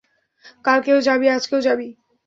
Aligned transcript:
কালকেও 0.65 0.99
যাবি, 1.01 1.27
আজকেও 1.29 1.61
যাবি। 1.61 1.87